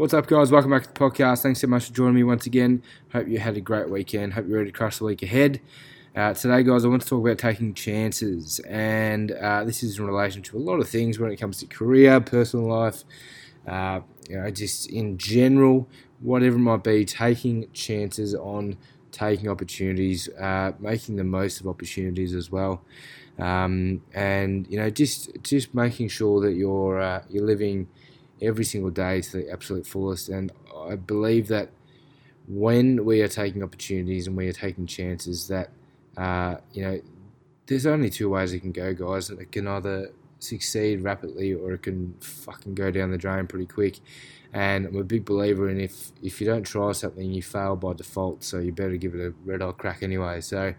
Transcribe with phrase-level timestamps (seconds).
[0.00, 0.50] What's up, guys?
[0.50, 1.42] Welcome back to the podcast.
[1.42, 2.82] Thanks so much for joining me once again.
[3.12, 4.32] Hope you had a great weekend.
[4.32, 5.60] Hope you're ready to crush the week ahead.
[6.16, 10.06] Uh, today, guys, I want to talk about taking chances, and uh, this is in
[10.06, 13.04] relation to a lot of things when it comes to career, personal life,
[13.68, 15.86] uh, you know, just in general,
[16.20, 17.04] whatever it might be.
[17.04, 18.78] Taking chances on
[19.12, 22.82] taking opportunities, uh, making the most of opportunities as well,
[23.38, 27.86] um, and you know, just just making sure that you're uh, you're living
[28.40, 30.28] every single day to the absolute fullest.
[30.28, 31.70] And I believe that
[32.48, 35.70] when we are taking opportunities and we are taking chances, that
[36.16, 37.00] uh, you know,
[37.66, 39.30] there's only two ways it can go, guys.
[39.30, 44.00] It can either succeed rapidly or it can fucking go down the drain pretty quick.
[44.52, 47.92] And I'm a big believer in if if you don't try something, you fail by
[47.92, 48.42] default.
[48.42, 50.40] So you better give it a red hot crack anyway.
[50.40, 50.74] So.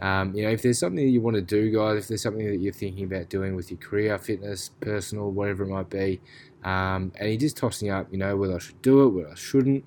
[0.00, 2.46] Um, you know, if there's something that you want to do, guys, if there's something
[2.46, 6.20] that you're thinking about doing with your career, fitness, personal, whatever it might be,
[6.64, 9.34] um, and he just tossing up, you know, whether I should do it, whether I
[9.34, 9.84] shouldn't.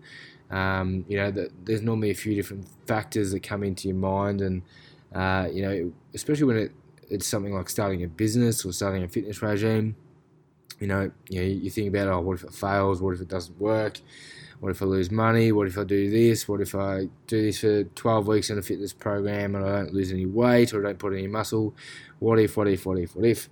[0.49, 4.62] Um, you know, there's normally a few different factors that come into your mind, and
[5.13, 6.71] uh, you know, especially when it,
[7.10, 9.95] it's something like starting a business or starting a fitness regime.
[10.79, 13.01] You know, you know, you think about, oh, what if it fails?
[13.01, 13.99] What if it doesn't work?
[14.60, 15.52] What if I lose money?
[15.52, 16.48] What if I do this?
[16.48, 19.94] What if I do this for 12 weeks in a fitness program and I don't
[19.94, 21.76] lose any weight or I don't put any muscle?
[22.20, 23.50] What if, what if, what if, what if?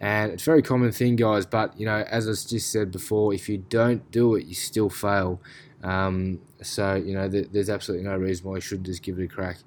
[0.00, 1.46] And it's a very common thing, guys.
[1.46, 4.90] But you know, as I just said before, if you don't do it, you still
[4.90, 5.40] fail.
[5.82, 9.24] Um, so you know, th- there's absolutely no reason why you shouldn't just give it
[9.24, 9.58] a crack.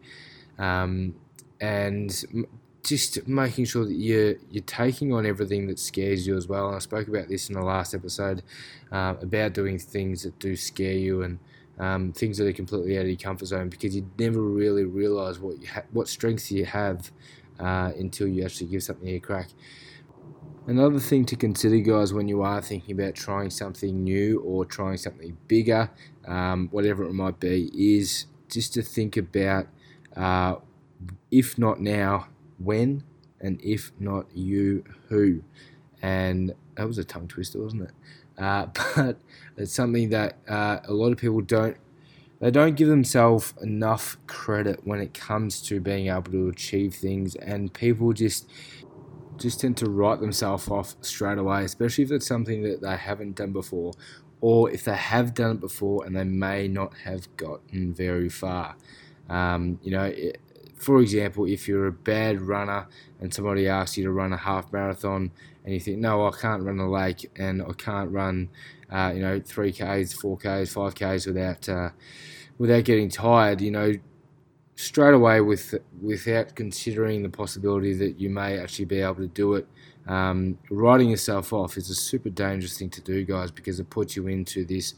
[0.57, 1.15] Um,
[1.61, 2.47] and
[2.83, 6.67] just making sure that you're you're taking on everything that scares you as well.
[6.67, 8.43] And I spoke about this in the last episode
[8.91, 11.39] uh, about doing things that do scare you and
[11.77, 15.39] um, things that are completely out of your comfort zone because you never really realize
[15.39, 17.11] what you ha- what strengths you have
[17.59, 19.49] uh, until you actually give something a crack.
[20.67, 24.97] Another thing to consider, guys, when you are thinking about trying something new or trying
[24.97, 25.89] something bigger,
[26.27, 29.67] um, whatever it might be, is just to think about
[30.15, 30.55] uh,
[31.31, 32.27] if not now,
[32.59, 33.03] when,
[33.39, 35.41] and if not you, who.
[36.01, 37.91] And that was a tongue twister, wasn't it?
[38.37, 39.17] Uh, but
[39.57, 41.77] it's something that uh, a lot of people don't
[42.39, 47.35] they don't give themselves enough credit when it comes to being able to achieve things
[47.35, 48.49] and people just
[49.35, 53.35] just tend to write themselves off straight away, especially if it's something that they haven't
[53.35, 53.93] done before,
[54.41, 58.75] or if they have done it before and they may not have gotten very far.
[59.29, 60.41] Um, you know, it,
[60.79, 62.87] for example, if you're a bad runner
[63.19, 65.31] and somebody asks you to run a half marathon
[65.65, 68.49] and you think, no, I can't run a lake and I can't run,
[68.89, 71.89] uh, you know, 3Ks, 4Ks, 5Ks without, uh,
[72.57, 73.93] without getting tired, you know,
[74.75, 79.55] straight away with without considering the possibility that you may actually be able to do
[79.55, 79.67] it.
[80.07, 84.15] Um, writing yourself off is a super dangerous thing to do, guys, because it puts
[84.15, 84.93] you into this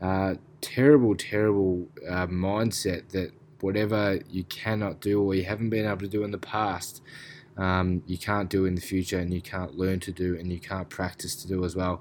[0.00, 5.98] uh, terrible, terrible uh, mindset that whatever you cannot do or you haven't been able
[5.98, 7.02] to do in the past,
[7.56, 10.60] um, you can't do in the future, and you can't learn to do, and you
[10.60, 12.00] can't practice to do as well.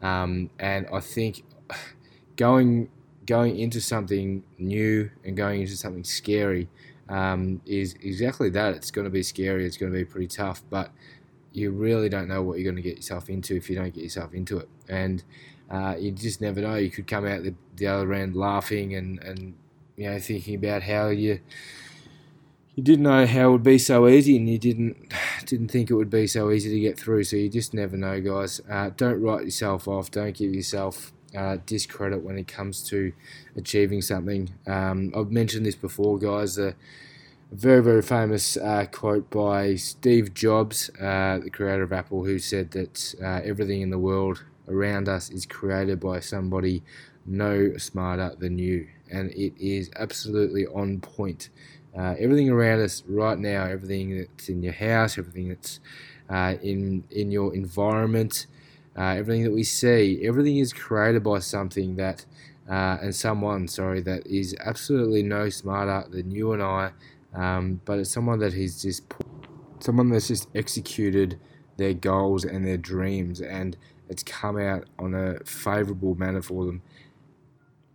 [0.00, 1.44] Um, and I think
[2.36, 2.88] going
[3.26, 6.68] going into something new and going into something scary
[7.08, 8.74] um, is exactly that.
[8.74, 9.64] It's going to be scary.
[9.64, 10.90] It's going to be pretty tough, but
[11.52, 14.02] you really don't know what you're going to get yourself into if you don't get
[14.02, 14.68] yourself into it.
[14.88, 15.22] And
[15.70, 16.76] uh, you just never know.
[16.76, 19.54] You could come out the, the other end laughing and, and
[19.96, 21.40] you know thinking about how you
[22.74, 25.12] you didn't know how it would be so easy, and you didn't
[25.46, 27.24] didn't think it would be so easy to get through.
[27.24, 28.60] So you just never know, guys.
[28.70, 30.10] Uh, don't write yourself off.
[30.10, 33.12] Don't give yourself uh, discredit when it comes to
[33.56, 34.50] achieving something.
[34.66, 36.58] Um, I've mentioned this before, guys.
[36.58, 36.74] A
[37.50, 42.70] very, very famous uh, quote by Steve Jobs, uh, the creator of Apple, who said
[42.70, 46.82] that uh, everything in the world around us is created by somebody
[47.26, 48.88] no smarter than you.
[49.10, 51.50] And it is absolutely on point.
[51.96, 55.80] Uh, everything around us right now, everything that's in your house, everything that's
[56.30, 58.46] uh, in in your environment,
[58.96, 62.24] uh, everything that we see, everything is created by something that,
[62.70, 66.92] uh, and someone, sorry, that is absolutely no smarter than you and I,
[67.34, 69.02] um, but it's someone that has just,
[69.80, 71.38] someone that's just executed
[71.76, 73.76] their goals and their dreams, and
[74.08, 76.82] it's come out on a favourable manner for them.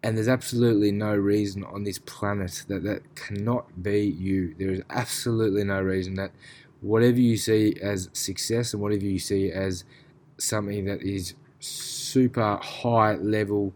[0.07, 4.55] And there's absolutely no reason on this planet that that cannot be you.
[4.57, 6.31] There is absolutely no reason that
[6.79, 9.83] whatever you see as success and whatever you see as
[10.37, 13.73] something that is super high level,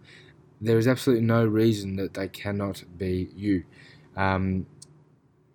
[0.61, 3.65] there is absolutely no reason that they cannot be you.
[4.15, 4.67] Um,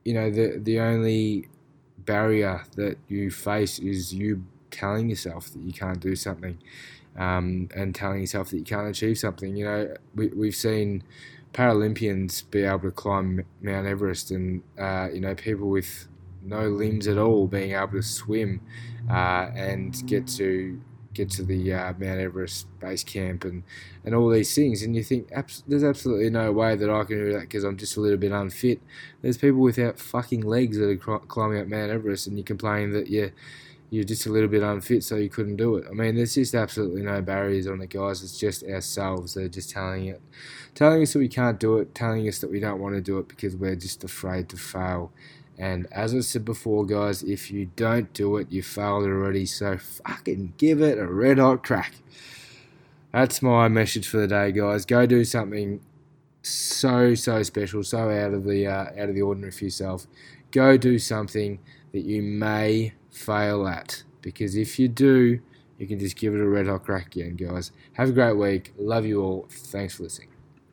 [0.04, 1.48] you know, the the only
[1.96, 4.44] barrier that you face is you
[4.76, 6.58] telling yourself that you can't do something.
[7.16, 9.56] um, and telling yourself that you can't achieve something.
[9.56, 11.02] You know, we, we've seen
[11.52, 16.08] Paralympians be able to climb Mount Everest, and uh, you know, people with
[16.42, 18.60] no limbs at all being able to swim
[19.10, 20.80] uh, and get to
[21.14, 23.62] get to the uh, Mount Everest base camp and,
[24.04, 24.82] and all these things.
[24.82, 27.78] And you think, abs- there's absolutely no way that I can do that because I'm
[27.78, 28.80] just a little bit unfit.
[29.22, 32.92] There's people without fucking legs that are cr- climbing up Mount Everest, and you complain
[32.92, 33.32] that you're,
[33.90, 35.86] you're just a little bit unfit, so you couldn't do it.
[35.88, 38.22] I mean, there's just absolutely no barriers on it, guys.
[38.22, 40.20] It's just ourselves that are just telling it,
[40.74, 43.18] telling us that we can't do it, telling us that we don't want to do
[43.18, 45.12] it because we're just afraid to fail.
[45.58, 49.46] And as I said before, guys, if you don't do it, you failed already.
[49.46, 51.94] So fucking give it a red hot crack.
[53.12, 54.84] That's my message for the day, guys.
[54.84, 55.80] Go do something
[56.46, 60.06] so so special, so out of the uh, out of the ordinary for yourself.
[60.50, 61.58] Go do something
[61.92, 65.40] that you may fail at, because if you do,
[65.78, 67.72] you can just give it a red hot crack again, guys.
[67.94, 68.72] Have a great week.
[68.78, 69.46] Love you all.
[69.50, 70.35] Thanks for listening.